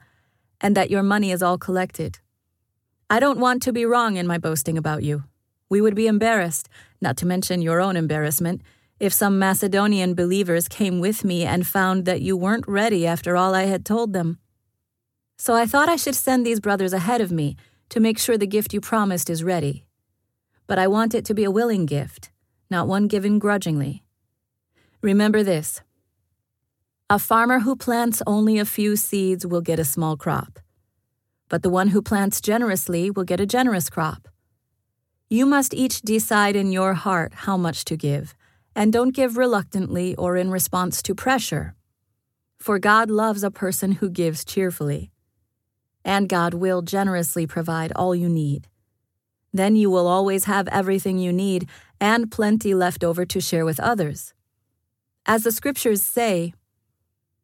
[0.59, 2.19] and that your money is all collected.
[3.09, 5.23] I don't want to be wrong in my boasting about you.
[5.69, 6.69] We would be embarrassed,
[7.01, 8.61] not to mention your own embarrassment,
[8.99, 13.53] if some Macedonian believers came with me and found that you weren't ready after all
[13.53, 14.39] I had told them.
[15.37, 17.57] So I thought I should send these brothers ahead of me
[17.89, 19.85] to make sure the gift you promised is ready.
[20.67, 22.31] But I want it to be a willing gift,
[22.69, 24.03] not one given grudgingly.
[25.01, 25.81] Remember this
[27.09, 30.59] a farmer who plants only a few seeds will get a small crop,
[31.53, 34.27] but the one who plants generously will get a generous crop.
[35.29, 38.33] You must each decide in your heart how much to give,
[38.75, 41.75] and don't give reluctantly or in response to pressure.
[42.57, 45.11] For God loves a person who gives cheerfully
[46.03, 48.67] and God will generously provide all you need.
[49.53, 51.69] Then you will always have everything you need
[52.01, 54.33] and plenty left over to share with others.
[55.27, 56.55] As the scriptures say,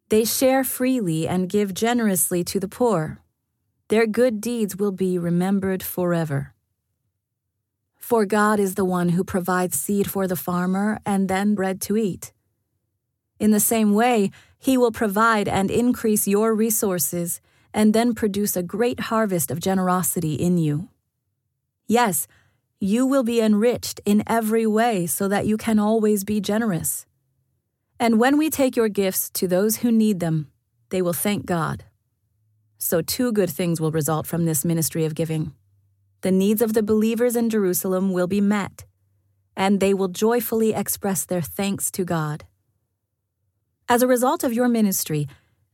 [0.10, 3.22] they share freely and give generously to the poor.
[3.90, 6.54] Their good deeds will be remembered forever.
[7.98, 11.98] For God is the one who provides seed for the farmer and then bread to
[11.98, 12.32] eat.
[13.40, 17.42] In the same way, He will provide and increase your resources
[17.74, 20.90] and then produce a great harvest of generosity in you.
[21.88, 22.28] Yes,
[22.80, 27.08] you will be enriched in every way so that you can always be generous.
[28.00, 30.52] And when we take your gifts to those who need them,
[30.90, 31.86] they will thank God.
[32.80, 35.54] So, two good things will result from this ministry of giving.
[36.22, 38.86] The needs of the believers in Jerusalem will be met,
[39.56, 42.46] and they will joyfully express their thanks to God.
[43.90, 45.28] As a result of your ministry,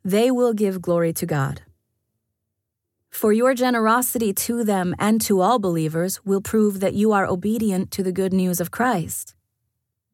[0.03, 1.61] they will give glory to God.
[3.11, 7.91] For your generosity to them and to all believers will prove that you are obedient
[7.91, 9.35] to the good news of Christ.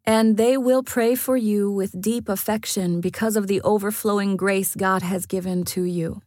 [0.06, 5.04] And they will pray for you with deep affection because of the overflowing grace God
[5.04, 6.22] has given to you.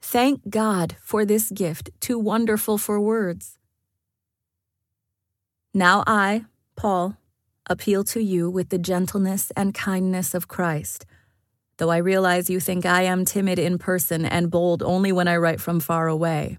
[0.00, 3.58] Thank God for this gift, too wonderful for words.
[5.72, 7.16] Now I, Paul,
[7.68, 11.06] appeal to you with the gentleness and kindness of Christ
[11.80, 15.38] though I realize you think I am timid in person and bold only when I
[15.38, 16.58] write from far away.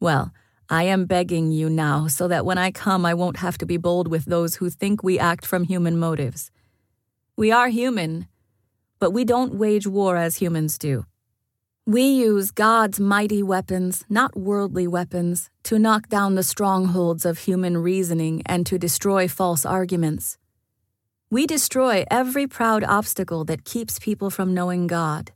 [0.00, 0.32] Well,
[0.70, 3.76] I am begging you now so that when I come I won't have to be
[3.76, 6.50] bold with those who think we act from human motives.
[7.36, 8.28] We are human,
[8.98, 11.04] but we don't wage war as humans do.
[11.88, 17.78] We use God's mighty weapons, not worldly weapons, to knock down the strongholds of human
[17.78, 20.36] reasoning and to destroy false arguments.
[21.30, 25.30] We destroy every proud obstacle that keeps people from knowing God.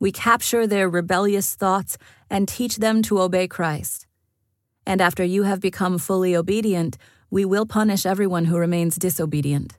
[0.00, 1.96] We capture their rebellious thoughts
[2.28, 4.08] and teach them to obey Christ.
[4.84, 6.98] And after you have become fully obedient,
[7.30, 9.78] we will punish everyone who remains disobedient.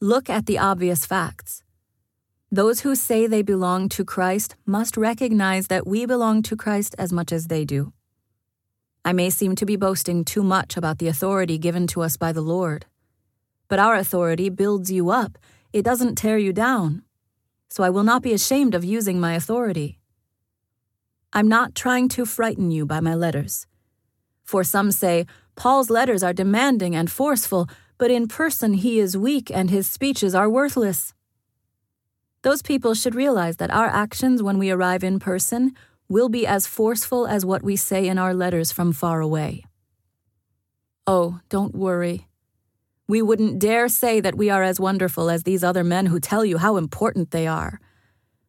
[0.00, 1.63] Look at the obvious facts.
[2.54, 7.12] Those who say they belong to Christ must recognize that we belong to Christ as
[7.12, 7.92] much as they do.
[9.04, 12.30] I may seem to be boasting too much about the authority given to us by
[12.30, 12.86] the Lord.
[13.66, 15.36] But our authority builds you up,
[15.72, 17.02] it doesn't tear you down.
[17.70, 19.98] So I will not be ashamed of using my authority.
[21.32, 23.66] I'm not trying to frighten you by my letters.
[24.44, 25.26] For some say,
[25.56, 30.36] Paul's letters are demanding and forceful, but in person he is weak and his speeches
[30.36, 31.14] are worthless.
[32.44, 35.74] Those people should realize that our actions when we arrive in person
[36.10, 39.64] will be as forceful as what we say in our letters from far away.
[41.06, 42.28] Oh, don't worry.
[43.08, 46.44] We wouldn't dare say that we are as wonderful as these other men who tell
[46.44, 47.80] you how important they are.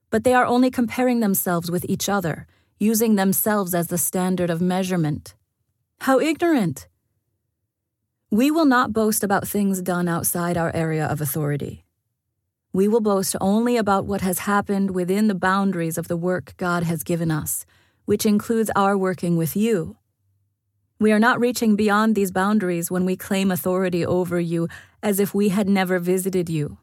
[0.09, 4.59] But they are only comparing themselves with each other, using themselves as the standard of
[4.59, 5.35] measurement.
[6.01, 6.89] How ignorant!
[8.29, 11.84] We will not boast about things done outside our area of authority.
[12.75, 16.83] We will boast only about what has happened within the boundaries of the work God
[16.83, 17.65] has given us,
[18.03, 19.95] which includes our working with you.
[20.99, 24.67] We are not reaching beyond these boundaries when we claim authority over you
[25.01, 26.77] as if we had never visited you.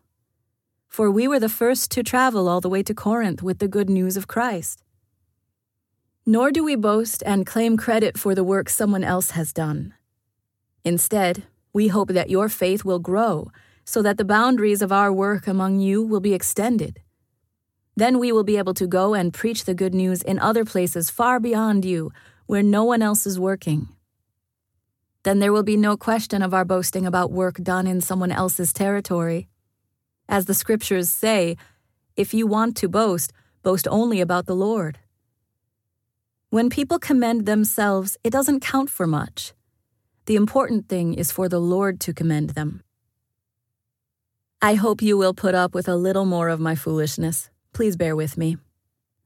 [0.88, 3.90] For we were the first to travel all the way to Corinth with the good
[3.90, 4.82] news of Christ.
[6.24, 9.93] Nor do we boast and claim credit for the work someone else has done.
[10.86, 11.43] Instead,
[11.74, 13.51] we hope that your faith will grow
[13.85, 17.01] so that the boundaries of our work among you will be extended.
[17.97, 21.11] Then we will be able to go and preach the good news in other places
[21.11, 22.11] far beyond you
[22.47, 23.89] where no one else is working
[25.22, 28.72] then there will be no question of our boasting about work done in someone else's
[28.72, 29.49] territory.
[30.28, 31.57] As the scriptures say,
[32.16, 34.99] if you want to boast, boast only about the Lord.
[36.51, 39.53] When people commend themselves, it doesn't count for much.
[40.26, 42.83] The important thing is for the Lord to commend them.
[44.65, 47.51] I hope you will put up with a little more of my foolishness.
[47.73, 48.59] Please bear with me.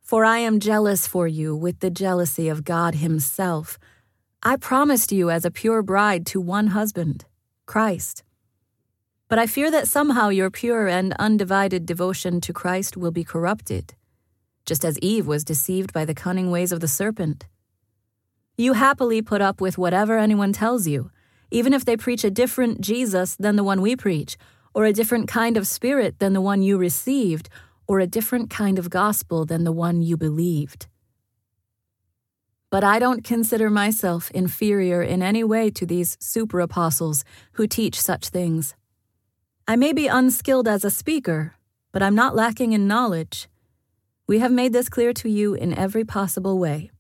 [0.01, 3.79] For I am jealous for you with the jealousy of God Himself
[4.43, 7.25] I promised you as a pure bride to one husband,
[7.67, 8.23] Christ.
[9.29, 13.95] But I fear that somehow your pure and undivided devotion to Christ will be corrupted,
[14.65, 17.47] just as Eve was deceived by the cunning ways of the serpent.
[18.57, 21.11] You happily put up with whatever anyone tells you,
[21.51, 24.37] even if they preach a different Jesus than the one we preach,
[24.77, 27.49] or a different kind of spirit than the one you received,
[27.89, 30.87] or a different kind of gospel than the one you believed
[32.77, 38.01] but I don't consider myself inferior in any way to these super apostles who teach
[38.01, 38.75] such things.
[39.69, 41.55] I may be unskilled as a speaker,
[41.93, 43.49] but I'm not lacking in knowledge.
[44.27, 46.91] We have made this clear to you in every possible way.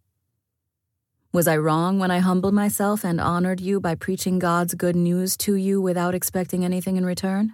[1.32, 5.36] Was I wrong when I humbled myself and honored you by preaching God's good news
[5.38, 7.52] to you without expecting anything in return?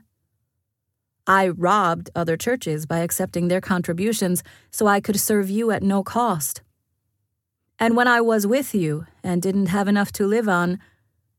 [1.27, 6.03] I robbed other churches by accepting their contributions so I could serve you at no
[6.03, 6.63] cost.
[7.79, 10.79] And when I was with you and didn't have enough to live on,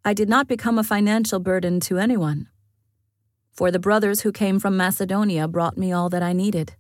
[0.06, 2.48] I did not become a financial burden to anyone.
[3.52, 6.76] For the brothers who came from Macedonia brought me all that I needed.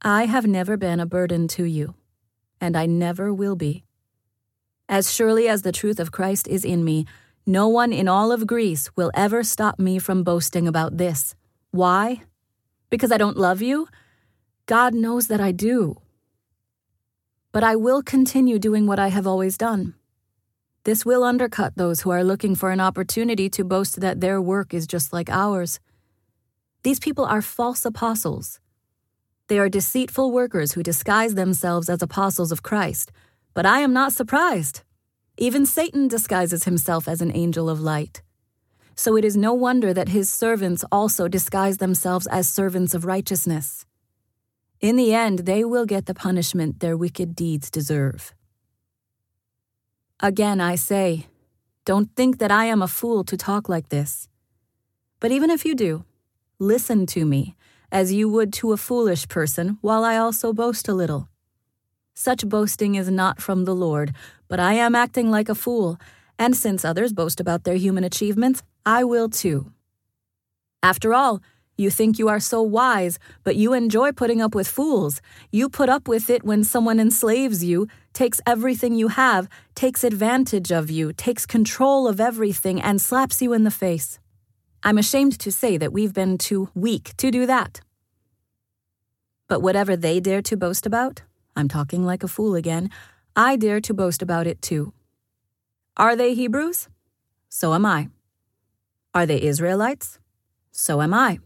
[0.00, 1.94] I have never been a burden to you,
[2.60, 3.84] and I never will be.
[4.88, 7.06] As surely as the truth of Christ is in me,
[7.46, 11.34] no one in all of Greece will ever stop me from boasting about this.
[11.72, 12.22] Why?
[12.88, 13.88] Because I don't love you?
[14.66, 16.02] God knows that I do
[17.52, 19.94] but I will continue doing what I have always done.
[20.84, 24.74] This will undercut those who are looking for an opportunity to boast that their work
[24.74, 25.78] is just like ours.
[26.82, 28.58] These people are false apostles.
[29.48, 33.12] They are deceitful workers who disguise themselves as apostles of Christ,
[33.54, 34.82] but I am not surprised.
[35.36, 38.22] Even Satan disguises himself as an angel of light.
[38.94, 43.86] So it is no wonder that his servants also disguise themselves as servants of righteousness.
[44.80, 48.34] In the end, they will get the punishment their wicked deeds deserve.
[50.20, 51.26] Again, I say,
[51.84, 54.28] don't think that I am a fool to talk like this.
[55.20, 56.04] But even if you do,
[56.58, 57.56] listen to me,
[57.90, 61.28] as you would to a foolish person, while I also boast a little.
[62.14, 64.14] Such boasting is not from the Lord,
[64.48, 65.98] but I am acting like a fool,
[66.42, 69.70] and since others boast about their human achievements, I will too.
[70.82, 71.40] After all,
[71.76, 75.22] you think you are so wise, but you enjoy putting up with fools.
[75.52, 80.72] You put up with it when someone enslaves you, takes everything you have, takes advantage
[80.72, 84.18] of you, takes control of everything, and slaps you in the face.
[84.82, 87.80] I'm ashamed to say that we've been too weak to do that.
[89.46, 91.22] But whatever they dare to boast about,
[91.54, 92.90] I'm talking like a fool again,
[93.36, 94.92] I dare to boast about it too.
[95.98, 96.88] Are they Hebrews?
[97.50, 98.08] So am I.
[99.12, 100.18] Are they Israelites?
[100.70, 101.38] So am I.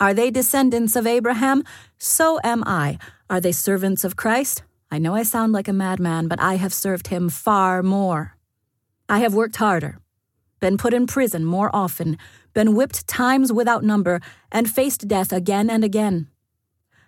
[0.00, 1.62] Are they descendants of Abraham?
[1.98, 2.98] So am I.
[3.28, 4.62] Are they servants of Christ?
[4.90, 8.38] I know I sound like a madman, but I have served him far more.
[9.10, 9.98] I have worked harder,
[10.58, 12.16] been put in prison more often,
[12.54, 14.20] been whipped times without number,
[14.50, 16.28] and faced death again and again.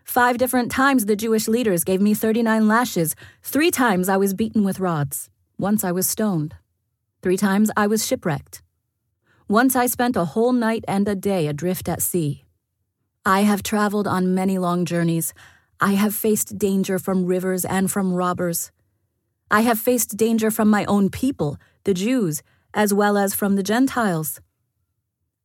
[0.04, 3.16] Five different times the Jewish leaders gave me 39 lashes.
[3.42, 5.30] Three times I was beaten with rods.
[5.58, 6.54] Once I was stoned.
[7.22, 8.62] Three times I was shipwrecked.
[9.48, 12.44] Once I spent a whole night and a day adrift at sea.
[13.24, 15.32] I have traveled on many long journeys.
[15.80, 18.70] I have faced danger from rivers and from robbers.
[19.50, 22.42] I have faced danger from my own people, the Jews,
[22.74, 24.40] as well as from the Gentiles.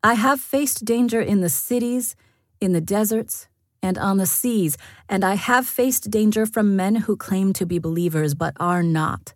[0.04, 2.16] I have faced danger in the cities,
[2.60, 3.48] in the deserts,
[3.82, 7.80] and on the seas, and I have faced danger from men who claim to be
[7.80, 9.34] believers but are not.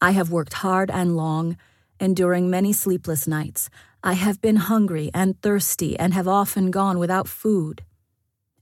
[0.00, 1.56] I have worked hard and long,
[1.98, 3.68] enduring many sleepless nights.
[4.02, 7.82] I have been hungry and thirsty and have often gone without food.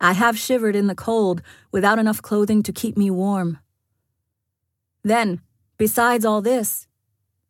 [0.01, 3.59] I have shivered in the cold without enough clothing to keep me warm.
[5.05, 5.41] Then,
[5.76, 6.86] besides all this,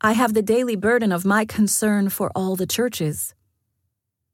[0.01, 3.35] I have the daily burden of my concern for all the churches.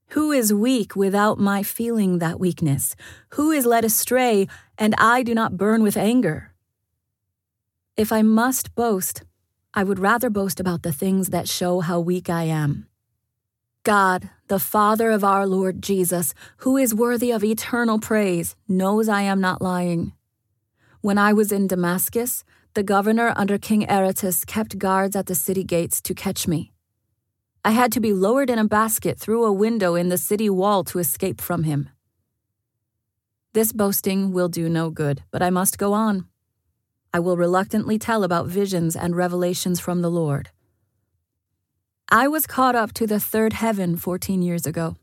[0.09, 2.95] Who is weak without my feeling that weakness?
[3.31, 6.53] Who is led astray and I do not burn with anger?
[7.97, 9.23] If I must boast,
[9.77, 12.87] I would rather boast about the things that show how weak I am.
[13.83, 19.22] God, the Father of our Lord Jesus, who is worthy of eternal praise, knows I
[19.22, 20.12] am not lying.
[21.01, 22.45] When I was in Damascus,
[22.75, 26.72] the governor under King Aretas kept guards at the city gates to catch me.
[27.64, 30.85] I had to be lowered in a basket through a window in the city wall
[30.85, 31.89] to escape from him.
[33.55, 36.27] This boasting will do no good, but I must go on.
[37.15, 40.51] I will reluctantly tell about visions and revelations from the Lord.
[42.09, 44.97] I was caught up to the third heaven 14 years ago.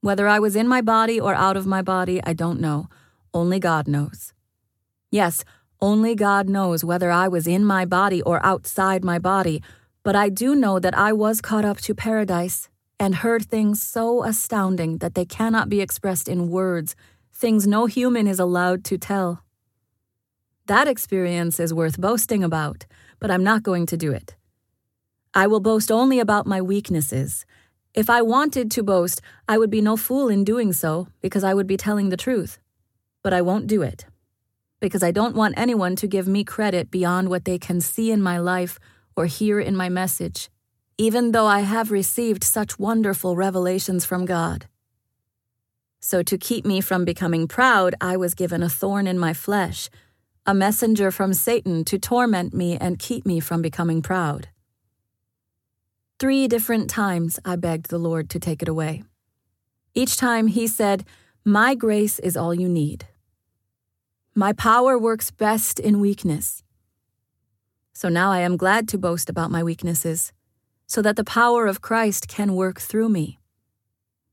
[0.00, 2.88] Whether I was in my body or out of my body, I don't know.
[3.34, 4.32] Only God knows.
[5.10, 5.44] Yes,
[5.78, 9.62] only God knows whether I was in my body or outside my body,
[10.02, 14.24] but I do know that I was caught up to paradise and heard things so
[14.24, 16.96] astounding that they cannot be expressed in words,
[17.30, 19.42] things no human is allowed to tell.
[20.66, 22.86] That experience is worth boasting about,
[23.20, 24.34] but I'm not going to do it.
[25.32, 27.46] I will boast only about my weaknesses.
[27.94, 31.54] If I wanted to boast, I would be no fool in doing so, because I
[31.54, 32.58] would be telling the truth.
[33.22, 34.06] But I won't do it,
[34.80, 38.20] because I don't want anyone to give me credit beyond what they can see in
[38.20, 38.80] my life
[39.14, 40.50] or hear in my message,
[40.98, 44.66] even though I have received such wonderful revelations from God.
[46.00, 49.88] So, to keep me from becoming proud, I was given a thorn in my flesh,
[50.46, 54.48] a messenger from Satan to torment me and keep me from becoming proud.
[56.18, 59.02] Three different times I begged the Lord to take it away.
[59.94, 61.04] Each time he said,
[61.44, 63.06] My grace is all you need.
[64.34, 66.62] My power works best in weakness.
[67.92, 70.32] So now I am glad to boast about my weaknesses,
[70.86, 73.38] so that the power of Christ can work through me.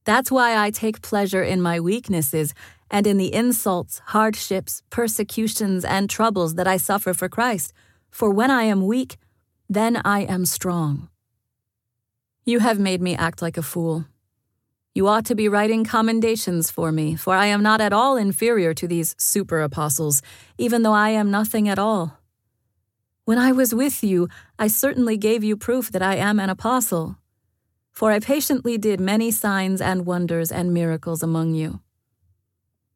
[0.04, 2.54] That's why I take pleasure in my weaknesses
[2.94, 7.74] and in the insults, hardships, persecutions, and troubles that I suffer for Christ.
[8.12, 9.18] For when I am weak,
[9.68, 11.10] then I am strong.
[12.46, 14.06] You have made me act like a fool.
[14.94, 18.76] You ought to be writing commendations for me, for I am not at all inferior
[18.76, 20.22] to these super apostles,
[20.60, 22.20] even though I am nothing at all.
[23.26, 24.28] When I was with you,
[24.60, 27.18] I certainly gave you proof that I am an apostle,
[27.92, 31.80] for I patiently did many signs and wonders and miracles among you.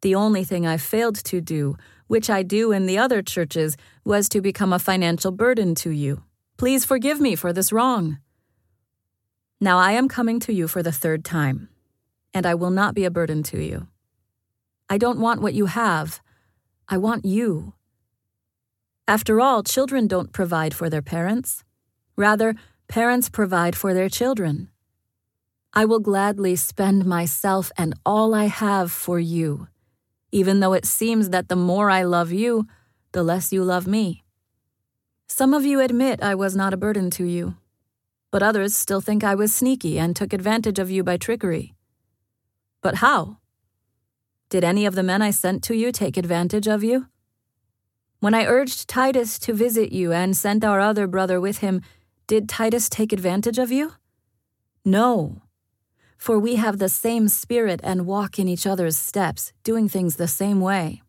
[0.01, 1.75] The only thing I failed to do,
[2.07, 6.23] which I do in the other churches, was to become a financial burden to you.
[6.57, 8.19] Please forgive me for this wrong.
[9.59, 11.69] Now I am coming to you for the third time,
[12.33, 13.87] and I will not be a burden to you.
[14.89, 16.21] I don't want what you have,
[16.87, 17.73] I want you.
[19.07, 21.63] After all, children don't provide for their parents.
[22.15, 22.55] Rather,
[22.87, 24.69] parents provide for their children.
[25.73, 29.67] I will gladly spend myself and all I have for you,
[30.31, 32.67] even though it seems that the more I love you,
[33.11, 34.23] the less you love me.
[35.27, 37.55] Some of you admit I was not a burden to you
[38.31, 41.73] but others still think I was sneaky and took advantage of you by trickery.
[42.81, 43.37] But how?
[44.49, 47.07] Did any of the men I sent to you take advantage of you?
[48.19, 51.81] When I urged Titus to visit you and sent our other brother with him,
[52.25, 53.93] did Titus take advantage of you?
[54.83, 55.41] No,
[56.17, 60.27] for we have the same spirit and walk in each other's steps, doing things the
[60.27, 61.01] same way.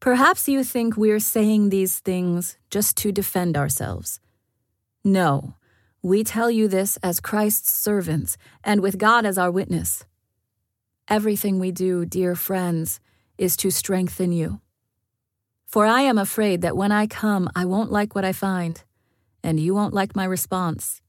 [0.00, 4.20] Perhaps you think we're saying these things just to defend ourselves.
[5.04, 5.54] No,
[6.06, 10.04] We tell you this as Christ's servants and with God as our witness.
[11.08, 13.00] Everything we do, dear friends,
[13.38, 14.60] is to strengthen you.
[15.66, 18.84] For I am afraid that when I come, I won't like what I find,
[19.42, 21.02] and you won't like my response.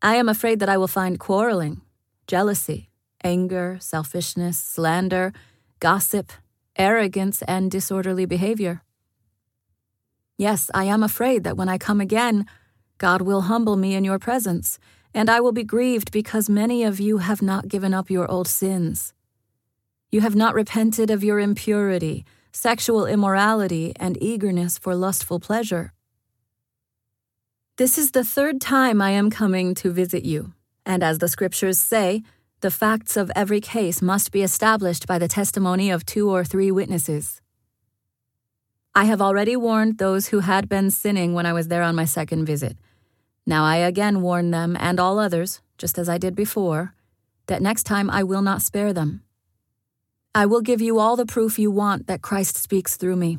[0.00, 1.80] I am afraid that I will find quarreling,
[2.28, 2.90] jealousy,
[3.24, 5.32] anger, selfishness, slander,
[5.80, 6.32] gossip,
[6.76, 8.82] arrogance, and disorderly behavior.
[10.36, 12.46] Yes, I am afraid that when I come again,
[12.98, 14.78] God will humble me in your presence,
[15.12, 18.46] and I will be grieved because many of you have not given up your old
[18.46, 19.14] sins.
[20.12, 25.92] You have not repented of your impurity, sexual immorality, and eagerness for lustful pleasure.
[27.78, 30.52] This is the third time I am coming to visit you,
[30.84, 32.22] and as the scriptures say,
[32.60, 36.70] the facts of every case must be established by the testimony of two or three
[36.70, 37.40] witnesses.
[38.94, 42.04] I have already warned those who had been sinning when I was there on my
[42.04, 42.76] second visit
[43.48, 46.92] now I again warn them and all others, just as I did before,
[47.46, 49.22] that next time I will not spare them.
[50.34, 53.38] I will give you all the proof you want that Christ speaks through me.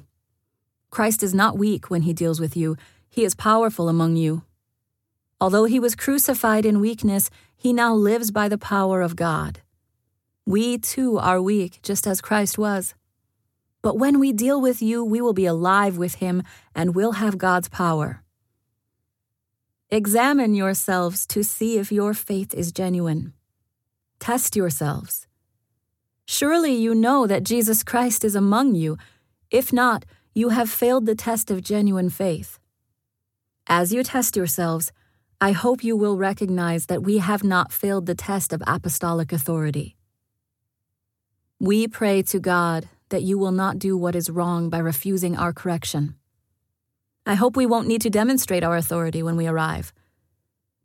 [0.89, 2.75] Christ is not weak when he deals with you,
[3.19, 4.43] he is powerful among you.
[5.41, 9.59] Although he was crucified in weakness, he now lives by the power of God.
[10.45, 12.95] We too are weak, just as Christ was.
[13.81, 16.43] But when we deal with you, we will be alive with him
[16.73, 18.23] and will have God's power.
[19.89, 23.33] Examine yourselves to see if your faith is genuine.
[24.21, 25.27] Test yourselves.
[26.25, 28.97] Surely you know that Jesus Christ is among you.
[29.51, 32.59] If not, you have failed the test of genuine faith.
[33.71, 34.91] As you test yourselves,
[35.39, 39.95] I hope you will recognize that we have not failed the test of apostolic authority.
[41.59, 45.53] We pray to God that you will not do what is wrong by refusing our
[45.53, 46.15] correction.
[47.27, 49.93] I hope we won't need to demonstrate our authority when we arrive.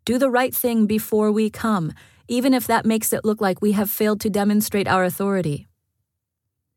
[0.05, 1.91] Do the right thing before we come,
[2.29, 5.67] even if that makes it look like we have failed to demonstrate our authority.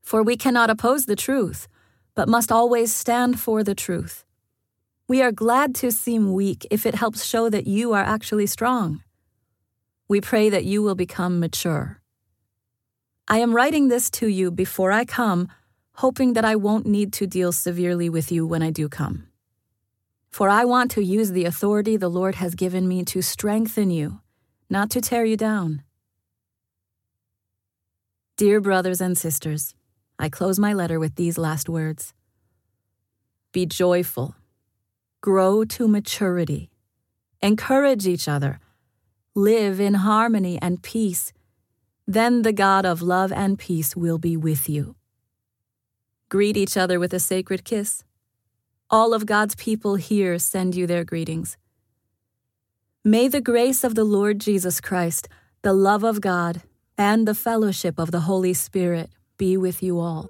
[0.03, 1.67] For we cannot oppose the truth,
[2.15, 4.23] but must always stand for the truth.
[5.09, 9.03] We are glad to seem weak if it helps show that you are actually strong.
[10.09, 12.01] We pray that you will become mature.
[13.25, 15.47] I am writing this to you before I come,
[15.95, 19.27] hoping that I won't need to deal severely with you when I do come.
[20.29, 24.19] For I want to use the authority the Lord has given me to strengthen you,
[24.69, 25.83] not to tear you down.
[28.35, 29.73] Dear brothers and sisters,
[30.19, 32.13] I close my letter with these last words
[33.51, 34.35] Be joyful,
[35.21, 36.69] grow to maturity,
[37.41, 38.59] encourage each other,
[39.35, 41.33] live in harmony and peace.
[42.05, 44.95] Then the God of love and peace will be with you.
[46.29, 48.03] Greet each other with a sacred kiss.
[48.89, 51.57] All of God's people here send you their greetings.
[53.03, 55.27] May the grace of the Lord Jesus Christ,
[55.61, 56.61] the love of God,
[56.97, 60.29] and the fellowship of the Holy Spirit be with you all.